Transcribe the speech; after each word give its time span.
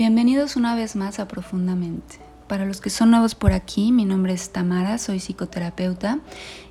Bienvenidos 0.00 0.56
una 0.56 0.74
vez 0.74 0.96
más 0.96 1.20
a 1.20 1.28
Profundamente. 1.28 2.16
Para 2.48 2.64
los 2.64 2.80
que 2.80 2.88
son 2.88 3.10
nuevos 3.10 3.34
por 3.34 3.52
aquí, 3.52 3.92
mi 3.92 4.06
nombre 4.06 4.32
es 4.32 4.48
Tamara, 4.48 4.96
soy 4.96 5.20
psicoterapeuta 5.20 6.20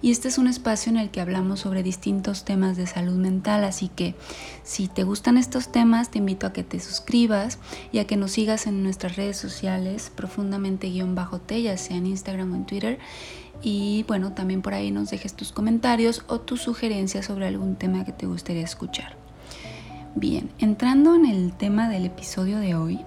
y 0.02 0.10
este 0.10 0.30
es 0.30 0.40
un 0.40 0.48
espacio 0.48 0.90
en 0.90 0.98
el 0.98 1.12
que 1.12 1.22
hablamos 1.22 1.60
sobre 1.60 1.84
distintos 1.84 2.44
temas 2.44 2.76
de 2.76 2.88
salud 2.88 3.18
mental, 3.18 3.66
así 3.66 3.88
que 3.88 4.16
si 4.64 4.88
te 4.88 5.04
gustan 5.04 5.38
estos 5.38 5.72
temas 5.72 6.10
te 6.10 6.18
invito 6.18 6.48
a 6.48 6.54
que 6.54 6.64
te 6.64 6.80
suscribas 6.80 7.60
y 7.92 8.00
a 8.00 8.08
que 8.08 8.18
nos 8.18 8.32
sigas 8.32 8.66
en 8.66 8.82
nuestras 8.82 9.16
redes 9.16 9.38
sociales 9.38 10.12
profundamente-t, 10.16 11.62
ya 11.62 11.78
sea 11.78 11.98
en 11.98 12.08
Instagram 12.08 12.52
o 12.52 12.56
en 12.56 12.66
Twitter. 12.66 12.98
Y 13.62 14.06
bueno, 14.08 14.34
también 14.34 14.64
por 14.64 14.74
ahí 14.74 14.90
nos 14.90 15.12
dejes 15.12 15.36
tus 15.36 15.52
comentarios 15.52 16.24
o 16.30 16.40
tus 16.40 16.64
sugerencias 16.64 17.28
sobre 17.28 17.46
algún 17.46 17.76
tema 17.76 18.06
que 18.06 18.12
te 18.12 18.26
gustaría 18.26 18.64
escuchar. 18.64 19.16
Bien, 20.16 20.50
entrando 20.58 21.14
en 21.14 21.28
el 21.28 21.54
tema 21.54 21.88
del 21.88 22.08
episodio 22.08 22.58
de 22.58 22.74
hoy, 22.74 23.00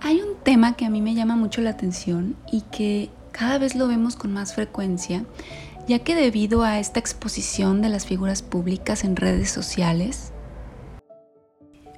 hay 0.00 0.20
un 0.20 0.36
tema 0.42 0.76
que 0.76 0.84
a 0.84 0.90
mí 0.90 1.00
me 1.00 1.14
llama 1.14 1.36
mucho 1.36 1.60
la 1.60 1.70
atención 1.70 2.36
y 2.50 2.62
que 2.62 3.10
cada 3.32 3.58
vez 3.58 3.74
lo 3.74 3.88
vemos 3.88 4.16
con 4.16 4.32
más 4.32 4.54
frecuencia, 4.54 5.24
ya 5.86 6.00
que 6.00 6.14
debido 6.14 6.62
a 6.62 6.78
esta 6.78 7.00
exposición 7.00 7.82
de 7.82 7.88
las 7.88 8.06
figuras 8.06 8.42
públicas 8.42 9.04
en 9.04 9.16
redes 9.16 9.50
sociales, 9.50 10.32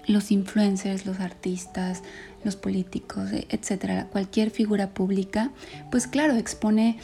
los 0.07 0.31
influencers, 0.31 1.07
los 1.07 1.21
artistas, 1.21 2.03
los 2.45 2.57
políticos, 2.57 3.31
etcétera, 3.49 4.07
cualquier 4.07 4.51
figura 4.51 4.91
pública, 4.91 5.51
pues 5.91 6.07
claro, 6.07 6.35
expone 6.37 6.99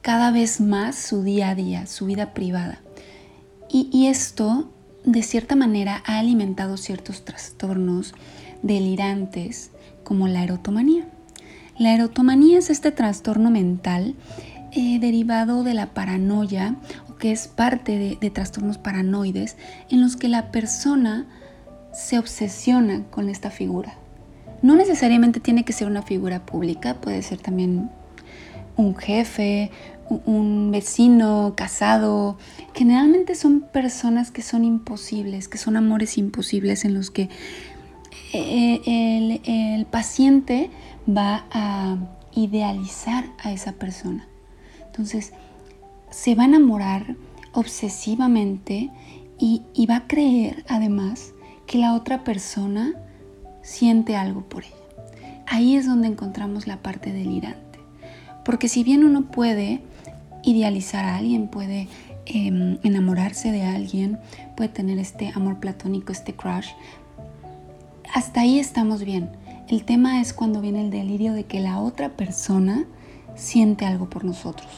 cada 0.00 0.30
vez 0.30 0.60
más 0.60 0.96
su 0.96 1.22
día 1.22 1.50
a 1.50 1.54
día, 1.54 1.86
su 1.86 2.06
vida 2.06 2.32
privada. 2.32 2.80
Y, 3.68 3.88
y 3.92 4.06
esto 4.06 4.70
de 5.04 5.22
cierta 5.22 5.56
manera 5.56 6.02
ha 6.06 6.18
alimentado 6.18 6.76
ciertos 6.76 7.24
trastornos 7.24 8.14
delirantes 8.62 9.70
como 10.04 10.28
la 10.28 10.42
erotomanía. 10.42 11.06
La 11.78 11.94
erotomanía 11.94 12.58
es 12.58 12.70
este 12.70 12.92
trastorno 12.92 13.50
mental 13.50 14.14
eh, 14.72 14.98
derivado 15.00 15.64
de 15.64 15.74
la 15.74 15.86
paranoia 15.86 16.76
o 17.08 17.16
que 17.16 17.32
es 17.32 17.48
parte 17.48 17.98
de, 17.98 18.18
de 18.20 18.30
trastornos 18.30 18.78
paranoides 18.78 19.56
en 19.88 20.00
los 20.00 20.16
que 20.16 20.28
la 20.28 20.50
persona 20.50 21.26
se 21.92 22.18
obsesiona 22.18 23.04
con 23.10 23.28
esta 23.28 23.50
figura. 23.50 23.94
No 24.62 24.76
necesariamente 24.76 25.40
tiene 25.40 25.64
que 25.64 25.72
ser 25.72 25.88
una 25.88 26.02
figura 26.02 26.44
pública, 26.44 26.94
puede 27.00 27.22
ser 27.22 27.38
también 27.38 27.90
un 28.76 28.94
jefe, 28.96 29.70
un 30.26 30.70
vecino 30.70 31.54
casado. 31.56 32.36
Generalmente 32.74 33.34
son 33.34 33.60
personas 33.60 34.30
que 34.30 34.42
son 34.42 34.64
imposibles, 34.64 35.48
que 35.48 35.58
son 35.58 35.76
amores 35.76 36.18
imposibles 36.18 36.84
en 36.84 36.94
los 36.94 37.10
que 37.10 37.28
el, 38.32 39.86
paciente 39.86 40.70
va 41.08 41.46
a 41.50 41.96
idealizar 42.32 43.24
a 43.42 43.52
esa 43.52 43.72
persona. 43.72 44.26
Entonces, 44.86 45.32
se 46.10 46.34
va 46.34 46.44
a 46.44 46.46
enamorar 46.46 47.16
obsesivamente 47.52 48.90
y, 49.38 49.62
y, 49.74 49.86
va 49.86 49.96
a 49.96 50.06
creer 50.06 50.64
además 50.68 51.32
que 51.66 51.78
la 51.78 51.94
otra 51.94 52.24
persona 52.24 52.94
siente 53.62 54.16
algo 54.16 54.42
por 54.42 54.64
ella. 54.64 54.74
Ahí 55.46 55.76
es 55.76 55.86
donde 55.86 56.08
encontramos 56.08 56.66
la 56.66 56.76
parte 56.76 57.12
delirante. 57.12 57.80
Porque 58.44 58.68
si 58.68 58.84
bien 58.84 59.04
uno 59.04 59.22
puede 59.30 59.80
idealizar 60.42 61.04
a 61.04 61.16
alguien, 61.16 61.48
puede 61.48 61.88
em, 62.26 62.78
enamorarse 62.82 63.52
de 63.52 63.62
alguien, 63.62 64.18
puede 64.56 64.70
tener 64.70 64.98
este 64.98 65.32
amor 65.34 65.58
platónico, 65.60 66.12
este 66.12 66.34
crush. 66.34 66.68
Hasta 68.12 68.40
ahí 68.40 68.58
estamos 68.58 69.04
bien. 69.04 69.30
El 69.68 69.84
tema 69.84 70.20
es 70.20 70.32
cuando 70.32 70.60
viene 70.60 70.80
el 70.80 70.90
delirio 70.90 71.32
de 71.32 71.44
que 71.44 71.60
la 71.60 71.78
otra 71.78 72.16
persona 72.16 72.86
siente 73.36 73.86
algo 73.86 74.10
por 74.10 74.24
nosotros. 74.24 74.68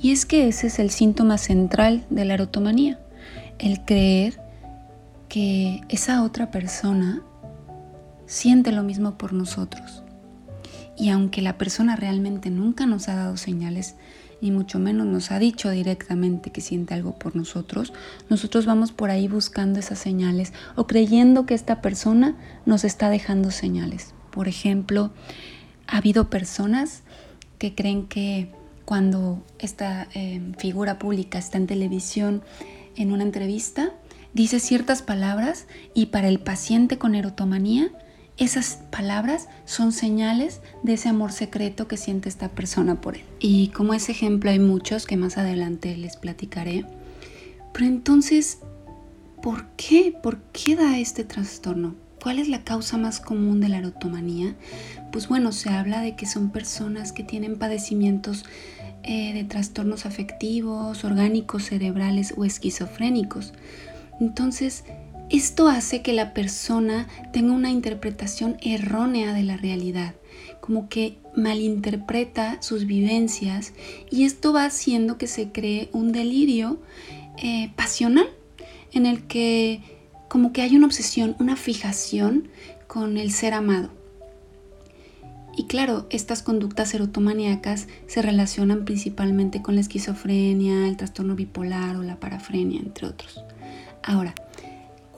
Y 0.00 0.12
es 0.12 0.24
que 0.24 0.48
ese 0.48 0.68
es 0.68 0.78
el 0.78 0.90
síntoma 0.90 1.36
central 1.36 2.06
de 2.08 2.24
la 2.24 2.34
erotomanía, 2.34 2.98
el 3.58 3.84
creer 3.84 4.40
que 5.28 5.82
esa 5.90 6.22
otra 6.22 6.50
persona 6.50 7.22
siente 8.24 8.72
lo 8.72 8.82
mismo 8.84 9.18
por 9.18 9.34
nosotros. 9.34 10.02
Y 10.96 11.10
aunque 11.10 11.42
la 11.42 11.58
persona 11.58 11.94
realmente 11.94 12.48
nunca 12.48 12.86
nos 12.86 13.08
ha 13.08 13.16
dado 13.16 13.36
señales 13.36 13.96
y 14.40 14.50
mucho 14.50 14.78
menos 14.78 15.06
nos 15.06 15.30
ha 15.30 15.38
dicho 15.38 15.70
directamente 15.70 16.50
que 16.50 16.60
siente 16.60 16.94
algo 16.94 17.18
por 17.18 17.34
nosotros, 17.34 17.92
nosotros 18.28 18.66
vamos 18.66 18.92
por 18.92 19.10
ahí 19.10 19.28
buscando 19.28 19.78
esas 19.80 19.98
señales 19.98 20.52
o 20.76 20.86
creyendo 20.86 21.46
que 21.46 21.54
esta 21.54 21.80
persona 21.80 22.36
nos 22.66 22.84
está 22.84 23.10
dejando 23.10 23.50
señales. 23.50 24.14
Por 24.30 24.48
ejemplo, 24.48 25.10
ha 25.86 25.98
habido 25.98 26.30
personas 26.30 27.02
que 27.58 27.74
creen 27.74 28.06
que 28.06 28.52
cuando 28.84 29.44
esta 29.58 30.08
em, 30.14 30.54
figura 30.54 30.98
pública 30.98 31.38
está 31.38 31.58
en 31.58 31.66
televisión 31.66 32.42
en 32.96 33.12
una 33.12 33.24
entrevista, 33.24 33.92
dice 34.32 34.60
ciertas 34.60 35.02
palabras 35.02 35.66
y 35.94 36.06
para 36.06 36.28
el 36.28 36.38
paciente 36.38 36.98
con 36.98 37.14
erotomanía 37.14 37.90
esas 38.38 38.78
palabras 38.90 39.48
son 39.64 39.92
señales 39.92 40.60
de 40.82 40.94
ese 40.94 41.08
amor 41.08 41.32
secreto 41.32 41.88
que 41.88 41.96
siente 41.96 42.28
esta 42.28 42.48
persona 42.48 43.00
por 43.00 43.16
él. 43.16 43.24
Y 43.40 43.68
como 43.68 43.94
ese 43.94 44.12
ejemplo 44.12 44.50
hay 44.50 44.60
muchos 44.60 45.06
que 45.06 45.16
más 45.16 45.38
adelante 45.38 45.96
les 45.96 46.16
platicaré. 46.16 46.84
Pero 47.72 47.86
entonces, 47.86 48.60
¿por 49.42 49.66
qué? 49.76 50.14
¿Por 50.22 50.38
qué 50.52 50.76
da 50.76 50.98
este 50.98 51.24
trastorno? 51.24 51.94
¿Cuál 52.22 52.38
es 52.38 52.48
la 52.48 52.64
causa 52.64 52.96
más 52.96 53.20
común 53.20 53.60
de 53.60 53.68
la 53.68 53.78
erotomanía? 53.78 54.54
Pues 55.12 55.28
bueno, 55.28 55.52
se 55.52 55.70
habla 55.70 56.00
de 56.00 56.16
que 56.16 56.26
son 56.26 56.50
personas 56.50 57.12
que 57.12 57.24
tienen 57.24 57.58
padecimientos 57.58 58.44
eh, 59.02 59.32
de 59.32 59.44
trastornos 59.44 60.06
afectivos, 60.06 61.04
orgánicos, 61.04 61.64
cerebrales 61.64 62.34
o 62.36 62.44
esquizofrénicos. 62.44 63.52
Entonces, 64.20 64.84
esto 65.30 65.68
hace 65.68 66.02
que 66.02 66.12
la 66.12 66.32
persona 66.32 67.06
tenga 67.32 67.52
una 67.52 67.70
interpretación 67.70 68.56
errónea 68.62 69.32
de 69.34 69.42
la 69.42 69.56
realidad, 69.56 70.14
como 70.60 70.88
que 70.88 71.18
malinterpreta 71.36 72.60
sus 72.62 72.86
vivencias 72.86 73.72
y 74.10 74.24
esto 74.24 74.52
va 74.52 74.64
haciendo 74.64 75.18
que 75.18 75.26
se 75.26 75.52
cree 75.52 75.90
un 75.92 76.12
delirio 76.12 76.80
eh, 77.36 77.70
pasional 77.76 78.28
en 78.92 79.06
el 79.06 79.26
que 79.26 79.82
como 80.28 80.52
que 80.52 80.62
hay 80.62 80.76
una 80.76 80.86
obsesión, 80.86 81.36
una 81.38 81.56
fijación 81.56 82.48
con 82.86 83.16
el 83.16 83.32
ser 83.32 83.54
amado. 83.54 83.90
Y 85.56 85.64
claro, 85.64 86.06
estas 86.10 86.42
conductas 86.42 86.94
erotomaníacas 86.94 87.88
se 88.06 88.22
relacionan 88.22 88.84
principalmente 88.84 89.60
con 89.60 89.74
la 89.74 89.80
esquizofrenia, 89.80 90.86
el 90.86 90.96
trastorno 90.96 91.34
bipolar 91.34 91.96
o 91.96 92.02
la 92.02 92.20
parafrenia, 92.20 92.80
entre 92.80 93.08
otros. 93.08 93.42
Ahora, 94.04 94.34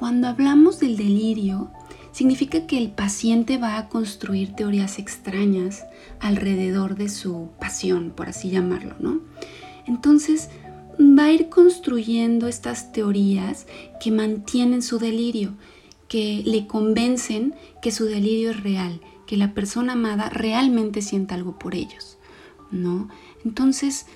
cuando 0.00 0.28
hablamos 0.28 0.80
del 0.80 0.96
delirio, 0.96 1.70
significa 2.10 2.66
que 2.66 2.78
el 2.78 2.90
paciente 2.90 3.58
va 3.58 3.76
a 3.76 3.90
construir 3.90 4.56
teorías 4.56 4.98
extrañas 4.98 5.84
alrededor 6.20 6.96
de 6.96 7.10
su 7.10 7.50
pasión, 7.60 8.10
por 8.16 8.30
así 8.30 8.48
llamarlo, 8.48 8.94
¿no? 8.98 9.20
Entonces, 9.86 10.48
va 10.98 11.24
a 11.24 11.32
ir 11.32 11.50
construyendo 11.50 12.48
estas 12.48 12.92
teorías 12.92 13.66
que 14.00 14.10
mantienen 14.10 14.80
su 14.80 14.98
delirio, 14.98 15.52
que 16.08 16.42
le 16.46 16.66
convencen 16.66 17.54
que 17.82 17.92
su 17.92 18.06
delirio 18.06 18.52
es 18.52 18.62
real, 18.62 19.02
que 19.26 19.36
la 19.36 19.52
persona 19.52 19.92
amada 19.92 20.30
realmente 20.30 21.02
siente 21.02 21.34
algo 21.34 21.58
por 21.58 21.74
ellos, 21.74 22.16
¿no? 22.70 23.10
Entonces, 23.44 24.06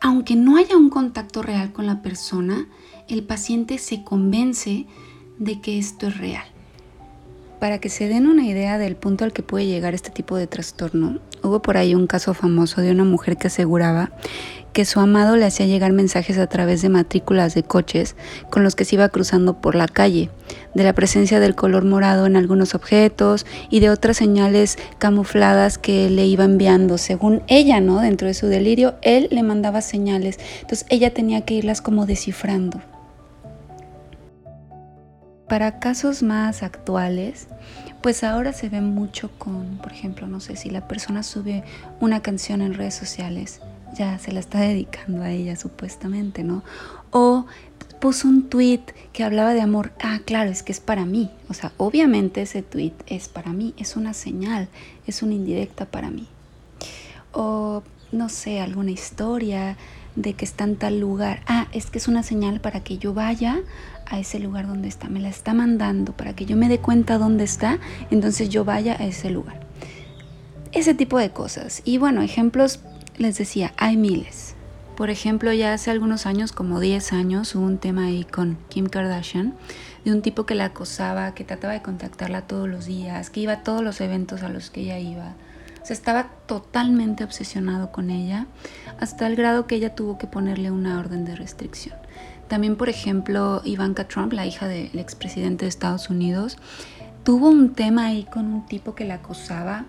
aunque 0.00 0.34
no 0.34 0.56
haya 0.56 0.78
un 0.78 0.88
contacto 0.88 1.42
real 1.42 1.74
con 1.74 1.86
la 1.86 2.00
persona, 2.00 2.68
el 3.08 3.22
paciente 3.22 3.78
se 3.78 4.02
convence 4.02 4.86
de 5.38 5.60
que 5.60 5.78
esto 5.78 6.06
es 6.08 6.18
real. 6.18 6.44
Para 7.60 7.78
que 7.78 7.88
se 7.88 8.08
den 8.08 8.26
una 8.26 8.46
idea 8.46 8.78
del 8.78 8.96
punto 8.96 9.24
al 9.24 9.32
que 9.32 9.42
puede 9.42 9.66
llegar 9.66 9.94
este 9.94 10.10
tipo 10.10 10.36
de 10.36 10.46
trastorno, 10.46 11.18
hubo 11.42 11.62
por 11.62 11.76
ahí 11.76 11.94
un 11.94 12.06
caso 12.06 12.34
famoso 12.34 12.80
de 12.80 12.90
una 12.90 13.04
mujer 13.04 13.36
que 13.36 13.48
aseguraba 13.48 14.10
que 14.74 14.84
su 14.84 14.98
amado 14.98 15.36
le 15.36 15.46
hacía 15.46 15.66
llegar 15.66 15.92
mensajes 15.92 16.36
a 16.36 16.48
través 16.48 16.82
de 16.82 16.88
matrículas 16.88 17.54
de 17.54 17.62
coches 17.62 18.16
con 18.50 18.64
los 18.64 18.74
que 18.74 18.84
se 18.84 18.96
iba 18.96 19.08
cruzando 19.08 19.60
por 19.60 19.76
la 19.76 19.86
calle, 19.86 20.30
de 20.74 20.82
la 20.82 20.92
presencia 20.92 21.38
del 21.38 21.54
color 21.54 21.84
morado 21.84 22.26
en 22.26 22.36
algunos 22.36 22.74
objetos 22.74 23.46
y 23.70 23.78
de 23.78 23.90
otras 23.90 24.16
señales 24.16 24.76
camufladas 24.98 25.78
que 25.78 26.10
le 26.10 26.26
iba 26.26 26.44
enviando. 26.44 26.98
Según 26.98 27.42
ella, 27.46 27.80
¿no? 27.80 28.00
Dentro 28.00 28.26
de 28.26 28.34
su 28.34 28.48
delirio, 28.48 28.96
él 29.02 29.28
le 29.30 29.44
mandaba 29.44 29.80
señales. 29.80 30.40
Entonces 30.62 30.86
ella 30.90 31.14
tenía 31.14 31.42
que 31.42 31.54
irlas 31.54 31.80
como 31.80 32.04
descifrando. 32.04 32.80
Para 35.54 35.78
casos 35.78 36.24
más 36.24 36.64
actuales, 36.64 37.46
pues 38.02 38.24
ahora 38.24 38.52
se 38.52 38.68
ve 38.68 38.80
mucho 38.80 39.30
con, 39.38 39.76
por 39.76 39.92
ejemplo, 39.92 40.26
no 40.26 40.40
sé 40.40 40.56
si 40.56 40.68
la 40.68 40.88
persona 40.88 41.22
sube 41.22 41.62
una 42.00 42.22
canción 42.22 42.60
en 42.60 42.74
redes 42.74 42.96
sociales, 42.96 43.60
ya 43.96 44.18
se 44.18 44.32
la 44.32 44.40
está 44.40 44.58
dedicando 44.62 45.22
a 45.22 45.30
ella 45.30 45.54
supuestamente, 45.54 46.42
¿no? 46.42 46.64
O 47.12 47.46
puso 48.00 48.26
un 48.26 48.48
tweet 48.48 48.80
que 49.12 49.22
hablaba 49.22 49.54
de 49.54 49.60
amor. 49.60 49.92
Ah, 50.02 50.18
claro, 50.24 50.50
es 50.50 50.64
que 50.64 50.72
es 50.72 50.80
para 50.80 51.04
mí. 51.04 51.30
O 51.48 51.54
sea, 51.54 51.70
obviamente 51.76 52.42
ese 52.42 52.62
tweet 52.62 52.94
es 53.06 53.28
para 53.28 53.52
mí, 53.52 53.74
es 53.76 53.94
una 53.94 54.12
señal, 54.12 54.66
es 55.06 55.22
una 55.22 55.34
indirecta 55.34 55.84
para 55.84 56.10
mí. 56.10 56.26
O 57.30 57.84
no 58.10 58.28
sé, 58.28 58.60
alguna 58.60 58.90
historia 58.90 59.76
de 60.16 60.34
que 60.34 60.44
está 60.44 60.64
en 60.64 60.76
tal 60.76 61.00
lugar. 61.00 61.40
Ah, 61.46 61.66
es 61.72 61.86
que 61.86 61.98
es 61.98 62.08
una 62.08 62.22
señal 62.22 62.60
para 62.60 62.80
que 62.80 62.98
yo 62.98 63.14
vaya 63.14 63.60
a 64.06 64.18
ese 64.18 64.38
lugar 64.38 64.66
donde 64.66 64.88
está. 64.88 65.08
Me 65.08 65.20
la 65.20 65.28
está 65.28 65.54
mandando 65.54 66.12
para 66.12 66.34
que 66.34 66.46
yo 66.46 66.56
me 66.56 66.68
dé 66.68 66.78
cuenta 66.78 67.18
dónde 67.18 67.44
está, 67.44 67.78
entonces 68.10 68.48
yo 68.48 68.64
vaya 68.64 68.96
a 68.98 69.04
ese 69.04 69.30
lugar. 69.30 69.60
Ese 70.72 70.94
tipo 70.94 71.18
de 71.18 71.30
cosas. 71.30 71.82
Y 71.84 71.98
bueno, 71.98 72.22
ejemplos, 72.22 72.80
les 73.16 73.38
decía, 73.38 73.72
hay 73.76 73.96
miles. 73.96 74.54
Por 74.96 75.10
ejemplo, 75.10 75.52
ya 75.52 75.72
hace 75.72 75.90
algunos 75.90 76.24
años, 76.26 76.52
como 76.52 76.78
10 76.78 77.12
años, 77.12 77.54
hubo 77.56 77.64
un 77.64 77.78
tema 77.78 78.06
ahí 78.06 78.24
con 78.24 78.58
Kim 78.68 78.86
Kardashian, 78.86 79.54
de 80.04 80.12
un 80.12 80.22
tipo 80.22 80.46
que 80.46 80.54
la 80.54 80.66
acosaba, 80.66 81.34
que 81.34 81.42
trataba 81.42 81.72
de 81.72 81.82
contactarla 81.82 82.42
todos 82.42 82.68
los 82.68 82.86
días, 82.86 83.30
que 83.30 83.40
iba 83.40 83.54
a 83.54 83.62
todos 83.62 83.82
los 83.82 84.00
eventos 84.00 84.44
a 84.44 84.48
los 84.48 84.70
que 84.70 84.82
ella 84.82 84.98
iba 84.98 85.34
se 85.84 85.92
estaba 85.92 86.30
totalmente 86.46 87.22
obsesionado 87.22 87.92
con 87.92 88.10
ella, 88.10 88.46
hasta 88.98 89.26
el 89.26 89.36
grado 89.36 89.66
que 89.66 89.76
ella 89.76 89.94
tuvo 89.94 90.18
que 90.18 90.26
ponerle 90.26 90.70
una 90.70 90.98
orden 90.98 91.24
de 91.24 91.36
restricción. 91.36 91.96
También, 92.48 92.76
por 92.76 92.88
ejemplo, 92.88 93.62
Ivanka 93.64 94.08
Trump, 94.08 94.32
la 94.32 94.46
hija 94.46 94.66
del 94.66 94.98
expresidente 94.98 95.66
de 95.66 95.68
Estados 95.68 96.10
Unidos, 96.10 96.56
tuvo 97.22 97.48
un 97.48 97.74
tema 97.74 98.06
ahí 98.06 98.24
con 98.24 98.46
un 98.46 98.66
tipo 98.66 98.94
que 98.94 99.04
la 99.04 99.16
acosaba. 99.16 99.84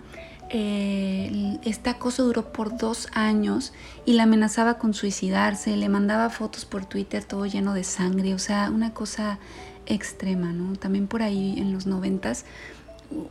Eh, 0.50 1.58
este 1.64 1.90
acoso 1.90 2.24
duró 2.24 2.52
por 2.52 2.76
dos 2.76 3.08
años 3.12 3.72
y 4.04 4.12
la 4.12 4.24
amenazaba 4.24 4.78
con 4.78 4.94
suicidarse, 4.94 5.76
le 5.76 5.88
mandaba 5.88 6.30
fotos 6.30 6.64
por 6.64 6.84
Twitter 6.84 7.24
todo 7.24 7.46
lleno 7.46 7.74
de 7.74 7.84
sangre, 7.84 8.34
o 8.34 8.38
sea, 8.38 8.70
una 8.70 8.92
cosa 8.94 9.38
extrema, 9.86 10.52
¿no? 10.52 10.76
También 10.76 11.06
por 11.06 11.22
ahí 11.22 11.58
en 11.58 11.72
los 11.72 11.86
noventas 11.86 12.44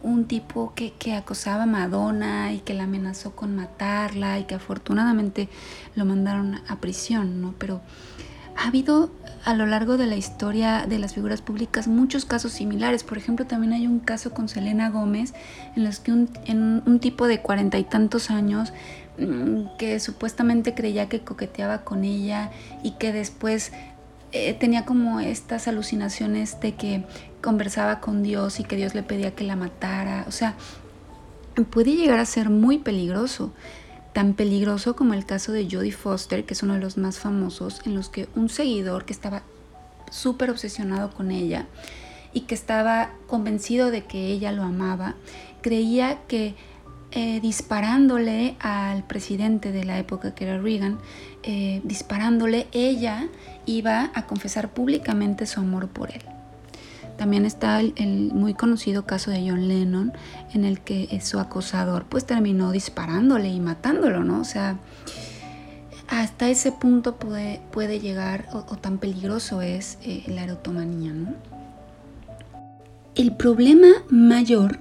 un 0.01 0.25
tipo 0.25 0.74
que, 0.75 0.94
acosaba 1.13 1.63
a 1.63 1.66
Madonna 1.66 2.54
y 2.54 2.60
que 2.60 2.74
la 2.74 2.83
amenazó 2.83 3.36
con 3.36 3.56
matarla 3.56 4.39
y 4.39 4.44
que 4.45 4.56
afortunadamente 4.56 5.50
lo 5.95 6.06
mandaron 6.06 6.62
a 6.68 6.75
prisión, 6.77 7.42
¿no? 7.42 7.54
Pero 7.57 7.81
ha 8.57 8.68
habido 8.68 9.12
a 9.44 9.54
lo 9.54 9.66
largo 9.66 9.98
de 9.98 10.07
la 10.07 10.16
historia 10.16 10.86
de 10.88 10.98
las 10.98 11.13
figuras 11.13 11.42
públicas 11.42 11.88
muchos 11.88 12.25
casos 12.25 12.54
similares. 12.54 13.04
Por 13.04 13.18
ejemplo, 13.18 13.45
también 13.45 13.74
hay 13.74 13.86
un 13.86 14.00
caso 14.00 14.33
con 14.33 14.50
Selena 14.50 14.89
Gómez 14.89 15.33
en 15.75 15.83
los 15.83 16.00
que 16.00 16.12
un, 16.12 16.30
en 16.45 16.81
un 16.86 17.00
tipo 17.00 17.28
de 17.28 17.42
cuarenta 17.42 17.78
y 17.78 17.83
tantos 17.83 18.31
años 18.31 18.74
mm, 19.19 19.78
que 19.78 20.00
supuestamente 20.00 20.74
creía 20.74 21.10
que 21.10 21.21
coqueteaba 21.21 21.83
con 21.83 22.04
ella 22.04 22.51
y 22.81 22.92
que 22.92 23.12
después 23.12 23.71
eh, 24.36 24.54
tenía 24.54 24.84
como 24.84 25.22
estas 25.22 25.70
alucinaciones 25.70 26.60
de 26.60 26.76
que 26.76 27.06
conversaba 27.42 28.02
con 28.02 28.22
Dios 28.22 28.60
y 28.60 28.66
que 28.66 28.76
Dios 28.76 28.94
le 28.94 29.02
pedía 29.02 29.34
que 29.34 29.46
la 29.46 29.56
matara. 29.56 30.26
O 30.28 30.32
sea, 30.32 30.56
puede 31.70 31.96
llegar 31.96 32.20
a 32.20 32.26
ser 32.26 32.50
muy 32.50 32.78
peligroso. 32.78 33.54
Tan 34.12 34.34
peligroso 34.34 34.94
como 34.94 35.14
el 35.14 35.26
caso 35.26 35.54
de 35.54 35.70
Jodie 35.72 35.94
Foster, 35.94 36.44
que 36.44 36.54
es 36.54 36.64
uno 36.64 36.74
de 36.74 36.82
los 36.82 36.98
más 36.98 37.18
famosos, 37.18 37.82
en 37.86 37.96
los 37.96 38.10
que 38.10 38.28
un 38.36 38.50
seguidor 38.50 39.06
que 39.06 39.14
estaba 39.14 39.44
súper 40.12 40.50
obsesionado 40.50 41.12
con 41.12 41.31
ella 41.31 41.68
y 42.34 42.42
que 42.42 42.56
estaba 42.56 43.12
convencido 43.28 43.90
de 43.90 44.04
que 44.04 44.28
ella 44.28 44.52
lo 44.52 44.64
amaba, 44.64 45.16
creía 45.62 46.20
que 46.28 46.56
eh, 47.18 47.40
disparándole 47.40 48.58
al 48.60 49.04
presidente 49.04 49.72
de 49.72 49.86
la 49.86 49.98
época 49.98 50.36
que 50.36 50.44
era 50.44 50.58
Reagan, 50.60 51.00
eh, 51.44 51.80
disparándole, 51.86 52.68
ella 52.74 53.30
iba 53.66 54.12
a 54.14 54.28
confesar 54.28 54.74
públicamente 54.74 55.46
su 55.46 55.62
amor 55.62 55.88
por 55.88 56.12
él. 56.12 56.22
También 57.18 57.46
está 57.46 57.80
el, 57.80 58.32
muy 58.34 58.54
conocido 58.54 59.06
caso 59.06 59.32
de 59.32 59.50
John 59.50 59.70
Lennon, 59.70 60.12
en 60.54 60.66
el 60.66 60.82
que 60.82 61.22
su 61.22 61.40
acosador 61.40 62.04
pues 62.10 62.26
terminó 62.26 62.74
disparándole 62.74 63.48
y 63.48 63.62
matándolo, 63.62 64.26
¿no? 64.26 64.42
O 64.42 64.44
sea, 64.44 64.78
hasta 66.10 66.50
ese 66.50 66.74
punto 66.74 67.16
puede, 67.16 67.62
puede 67.72 68.02
llegar 68.02 68.48
o, 68.52 68.76
tan 68.76 68.98
peligroso 68.98 69.62
es 69.62 70.00
eh, 70.04 70.24
la 70.28 70.44
erotomanía. 70.44 71.14
El 73.16 73.38
problema 73.38 73.88
mayor 74.10 74.80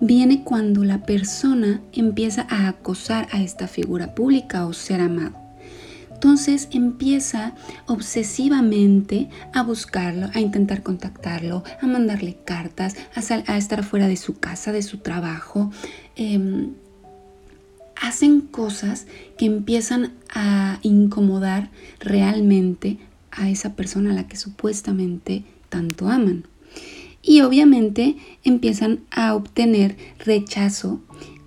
viene 0.00 0.44
cuando 0.44 0.84
la 0.84 1.04
persona 1.04 1.80
empieza 1.92 2.46
a 2.48 2.68
acosar 2.68 3.28
a 3.32 3.42
esta 3.42 3.68
figura 3.68 4.14
pública 4.14 4.66
o 4.66 4.72
ser 4.72 5.00
amado. 5.00 5.42
Entonces 6.22 6.68
empieza 6.70 7.54
obsesivamente 7.86 9.28
a 9.52 9.64
buscarlo, 9.64 10.30
a 10.32 10.38
intentar 10.38 10.84
contactarlo, 10.84 11.64
a 11.80 11.86
mandarle 11.88 12.38
cartas, 12.44 12.94
a, 13.16 13.56
estar 13.56 13.82
fuera 13.82 14.06
de 14.06 14.16
su 14.16 14.38
casa, 14.38 14.70
de 14.70 14.82
su 14.82 14.98
trabajo. 14.98 15.72
Em, 16.14 16.74
hacen 18.00 18.40
cosas 18.42 19.06
que 19.36 19.46
empiezan 19.46 20.12
a 20.32 20.78
incomodar 20.82 21.70
realmente 21.98 22.98
a 23.32 23.50
esa 23.50 23.74
persona 23.74 24.12
a 24.12 24.14
la 24.14 24.28
que 24.28 24.36
supuestamente 24.36 25.44
tanto 25.70 26.08
aman. 26.08 26.44
Y 27.22 27.40
obviamente 27.42 28.16
empiezan 28.42 29.00
a 29.10 29.34
obtener 29.34 29.96
rechazo 30.18 31.00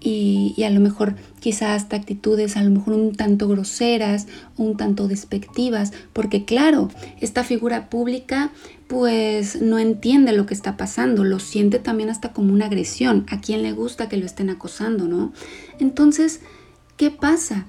y, 0.06 0.63
a 0.63 0.69
lo 0.69 0.80
mejor 0.80 1.16
quizás 1.39 1.81
hasta 1.81 1.95
actitudes 1.95 2.57
a 2.57 2.63
lo 2.63 2.69
mejor 2.69 2.94
un 2.94 3.16
tanto 3.16 3.48
groseras 3.48 4.27
un 4.56 4.77
tanto 4.77 5.07
despectivas, 5.07 5.94
porque 6.13 6.45
claro, 6.45 6.89
esta 7.22 7.44
figura 7.44 7.89
pública 7.89 8.51
pues 8.88 9.62
no 9.62 9.80
entiende 9.80 10.31
lo 10.31 10.45
que 10.45 10.54
está 10.54 10.77
pasando, 10.77 11.24
lo 11.24 11.39
siente 11.39 11.80
también 11.80 12.10
hasta 12.10 12.33
como 12.33 12.54
una 12.54 12.68
agresión, 12.68 13.25
a 13.30 13.42
quien 13.42 13.63
le 13.63 13.72
gusta 13.72 14.07
que 14.07 14.18
lo 14.18 14.27
estén 14.27 14.51
acosando, 14.51 15.07
¿no? 15.07 15.33
Entonces, 15.80 16.42
¿qué 16.98 17.10
pasa? 17.10 17.66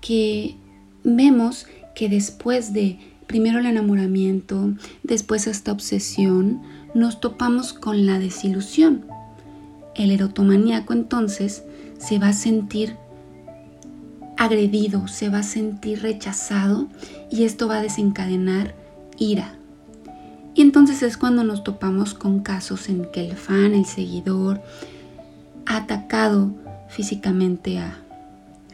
Que 0.00 0.56
vemos 1.04 1.66
que 1.94 2.08
después 2.08 2.72
de 2.72 2.98
primero 3.30 3.60
el 3.60 3.66
enamoramiento, 3.66 4.72
después 5.04 5.46
esta 5.46 5.70
obsesión, 5.70 6.60
nos 6.94 7.20
topamos 7.20 7.72
con 7.72 8.04
la 8.04 8.18
desilusión 8.18 9.04
el 9.94 10.10
erotomaníaco 10.10 10.92
entonces 10.92 11.64
se 11.98 12.18
va 12.18 12.28
a 12.28 12.32
sentir 12.32 12.96
agredido, 14.36 15.06
se 15.08 15.28
va 15.28 15.38
a 15.38 15.42
sentir 15.42 16.02
rechazado 16.02 16.88
y 17.30 17.44
esto 17.44 17.68
va 17.68 17.76
a 17.76 17.82
desencadenar 17.82 18.74
ira. 19.18 19.56
Y 20.54 20.62
entonces 20.62 21.02
es 21.02 21.16
cuando 21.16 21.44
nos 21.44 21.62
topamos 21.62 22.14
con 22.14 22.40
casos 22.40 22.88
en 22.88 23.10
que 23.12 23.28
el 23.28 23.36
fan, 23.36 23.74
el 23.74 23.84
seguidor, 23.84 24.62
ha 25.66 25.76
atacado 25.76 26.50
físicamente 26.88 27.78
a, 27.78 27.98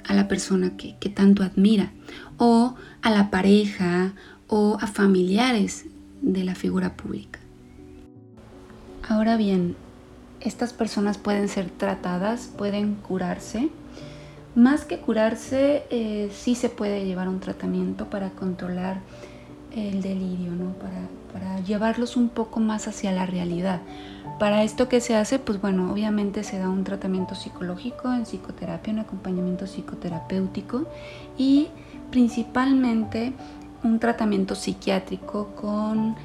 la 0.09 0.29
persona 0.29 0.77
que, 0.77 0.95
que 1.01 1.09
tanto 1.09 1.43
admira, 1.43 1.93
o 2.39 2.77
a 3.03 3.11
la 3.11 3.29
pareja, 3.31 4.15
o 4.49 4.79
a 4.81 4.87
familiares 4.87 5.87
de 6.23 6.45
la 6.45 6.55
figura 6.55 6.97
pública. 6.97 7.41
Ahora 9.09 9.37
bien, 9.37 9.77
estas 10.41 10.73
personas 10.73 11.19
pueden 11.19 11.49
ser 11.49 11.71
tratadas, 11.71 12.51
pueden 12.57 12.95
curarse. 12.97 13.69
Más 14.55 14.85
que 14.85 14.99
curarse, 14.99 15.85
eh, 15.91 16.31
sí 16.33 16.55
se 16.55 16.69
puede 16.69 17.05
llevar 17.05 17.29
un 17.29 17.41
tratamiento 17.41 18.09
para 18.09 18.31
controlar 18.31 19.01
el 19.75 20.03
delirio, 20.03 20.53
¿no? 20.53 20.73
para, 20.73 21.09
para 21.33 21.61
llevarlos 21.61 22.17
un 22.17 22.31
poco 22.31 22.61
más 22.61 22.89
hacia 22.89 23.13
la 23.13 23.27
realidad. 23.27 23.81
Para 24.39 24.65
esto 24.65 24.89
que 24.89 25.01
se 25.01 25.17
hace, 25.17 25.39
pues 25.39 25.61
bueno, 25.61 25.93
obviamente 25.93 26.45
se 26.45 26.59
da 26.59 26.69
un 26.69 26.85
tratamiento 26.85 27.35
psicológico 27.35 28.13
en 28.13 28.25
psicoterapia, 28.25 28.93
un 28.93 28.99
acompañamiento 29.01 29.67
psicoterapéutico 29.67 30.87
y 31.39 31.69
principalmente 32.11 33.33
un 33.87 33.99
tratamiento 33.99 34.55
psiquiátrico 34.55 35.49
con 35.55 36.17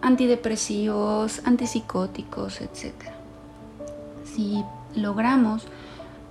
antidepresivos, 0.00 1.40
antipsicóticos, 1.44 2.60
etc. 2.60 2.94
Si 4.24 4.64
logramos 4.94 5.66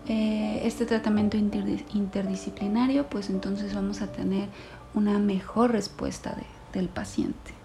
eh, 0.08 0.62
este 0.64 0.86
tratamiento 0.86 1.38
interdisciplinario, 1.38 3.08
pues 3.10 3.30
entonces 3.30 3.74
vamos 3.74 4.02
a 4.02 4.08
tener 4.08 4.48
una 4.94 5.20
mejor 5.20 5.72
respuesta 5.72 6.36
del 6.74 6.88
paciente. 6.88 7.57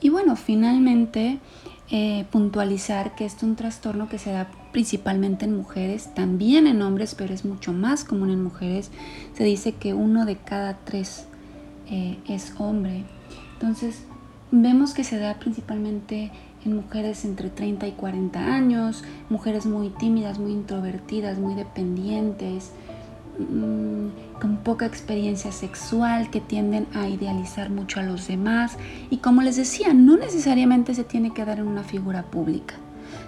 Y 0.00 0.10
bueno, 0.10 0.36
finalmente 0.36 1.38
eh, 1.90 2.24
puntualizar 2.30 3.14
que 3.14 3.24
es 3.24 3.42
un 3.42 3.56
trastorno 3.56 4.08
que 4.08 4.18
se 4.18 4.30
da 4.30 4.48
principalmente 4.72 5.44
en 5.44 5.56
mujeres, 5.56 6.14
también 6.14 6.66
en 6.66 6.82
hombres, 6.82 7.14
pero 7.14 7.34
es 7.34 7.44
mucho 7.44 7.72
más 7.72 8.04
común 8.04 8.30
en 8.30 8.42
mujeres. 8.42 8.90
Se 9.34 9.44
dice 9.44 9.72
que 9.72 9.94
uno 9.94 10.24
de 10.24 10.36
cada 10.36 10.74
tres 10.84 11.26
eh, 11.90 12.18
es 12.28 12.52
hombre. 12.58 13.04
Entonces, 13.54 14.04
Vemos 14.50 14.94
que 14.94 15.04
se 15.04 15.18
da 15.18 15.34
principalmente 15.34 16.30
en 16.64 16.74
mujeres 16.74 17.26
entre 17.26 17.50
30 17.50 17.86
y 17.86 17.92
40 17.92 18.54
años, 18.54 19.04
mujeres 19.28 19.66
muy 19.66 19.90
tímidas, 19.90 20.38
muy 20.38 20.52
introvertidas, 20.52 21.38
muy 21.38 21.54
dependientes, 21.54 22.72
con 24.40 24.56
poca 24.64 24.86
experiencia 24.86 25.52
sexual, 25.52 26.30
que 26.30 26.40
tienden 26.40 26.86
a 26.94 27.08
idealizar 27.08 27.70
mucho 27.70 28.00
a 28.00 28.02
los 28.02 28.28
demás. 28.28 28.76
Y 29.10 29.18
como 29.18 29.42
les 29.42 29.56
decía, 29.56 29.94
no 29.94 30.16
necesariamente 30.16 30.94
se 30.94 31.04
tiene 31.04 31.32
que 31.32 31.44
dar 31.44 31.58
en 31.58 31.68
una 31.68 31.84
figura 31.84 32.24
pública. 32.24 32.74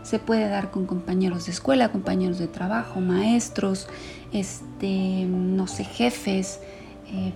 Se 0.03 0.19
puede 0.19 0.49
dar 0.49 0.71
con 0.71 0.87
compañeros 0.87 1.47
de 1.47 1.53
escuela, 1.53 1.93
compañeros 1.93 2.39
de 2.39 2.49
trabajo, 2.49 3.01
maestros, 3.01 3.89
este, 4.33 5.27
no 5.27 5.67
sé, 5.67 5.85
jefes, 5.85 6.61
eh, 7.13 7.33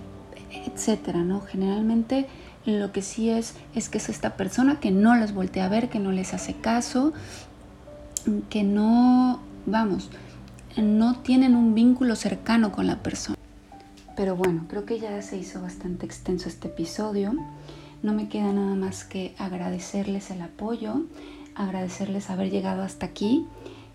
etcétera, 0.65 1.23
¿no? 1.23 1.41
Generalmente 1.41 2.27
lo 2.65 2.91
que 2.91 3.01
sí 3.01 3.29
es 3.29 3.55
es 3.75 3.89
que 3.89 3.99
es 3.99 4.09
esta 4.09 4.35
persona 4.35 4.79
que 4.79 4.91
no 4.91 5.15
les 5.15 5.33
voltea 5.33 5.65
a 5.65 5.69
ver, 5.69 5.89
que 5.89 5.99
no 5.99 6.11
les 6.11 6.33
hace 6.33 6.53
caso, 6.53 7.13
que 8.49 8.63
no, 8.63 9.39
vamos, 9.65 10.09
no 10.77 11.19
tienen 11.19 11.55
un 11.55 11.73
vínculo 11.73 12.15
cercano 12.15 12.71
con 12.71 12.87
la 12.87 13.01
persona. 13.01 13.37
Pero 14.15 14.35
bueno, 14.35 14.65
creo 14.69 14.85
que 14.85 14.99
ya 14.99 15.21
se 15.21 15.37
hizo 15.37 15.61
bastante 15.61 16.05
extenso 16.05 16.47
este 16.47 16.69
episodio. 16.69 17.33
No 18.01 18.13
me 18.13 18.29
queda 18.29 18.53
nada 18.53 18.75
más 18.75 19.03
que 19.03 19.35
agradecerles 19.37 20.31
el 20.31 20.41
apoyo, 20.41 21.01
agradecerles 21.55 22.29
haber 22.29 22.49
llegado 22.49 22.83
hasta 22.83 23.05
aquí 23.05 23.45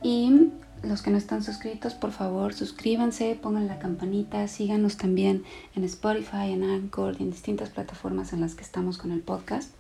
y 0.02 0.50
los 0.82 1.02
que 1.02 1.10
no 1.10 1.18
están 1.18 1.42
suscritos, 1.42 1.94
por 1.94 2.10
favor, 2.10 2.54
suscríbanse, 2.54 3.38
pongan 3.40 3.66
la 3.66 3.78
campanita, 3.78 4.48
síganos 4.48 4.96
también 4.96 5.44
en 5.74 5.84
Spotify, 5.84 6.52
en 6.52 6.64
Anchor 6.64 7.16
y 7.18 7.24
en 7.24 7.30
distintas 7.30 7.68
plataformas 7.68 8.32
en 8.32 8.40
las 8.40 8.54
que 8.54 8.62
estamos 8.62 8.96
con 8.96 9.12
el 9.12 9.20
podcast. 9.20 9.70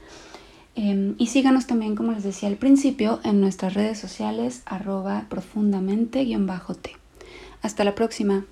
Em, 0.82 1.14
y 1.18 1.26
síganos 1.26 1.66
también, 1.66 1.94
como 1.94 2.12
les 2.12 2.22
decía 2.22 2.48
al 2.48 2.56
principio, 2.56 3.20
en 3.22 3.38
nuestras 3.42 3.74
redes 3.74 3.98
sociales 3.98 4.62
arroba 4.64 5.26
profundamente-t. 5.28 6.96
Hasta 7.60 7.84
la 7.84 7.94
próxima. 7.94 8.46